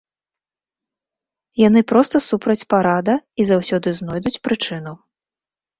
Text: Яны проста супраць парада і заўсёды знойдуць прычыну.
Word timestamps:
Яны 1.67 1.79
проста 1.93 2.15
супраць 2.29 2.59
парада 2.75 3.15
і 3.45 3.49
заўсёды 3.53 3.87
знойдуць 4.01 4.37
прычыну. 4.49 4.93